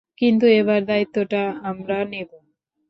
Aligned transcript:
কিন্তু 0.21 0.45
এবার 0.59 0.79
দায়িত্বটা 0.85 1.41
আমরা 1.63 1.97
নেব। 2.05 2.29